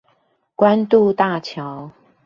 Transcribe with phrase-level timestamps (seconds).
[0.57, 1.91] 關渡大橋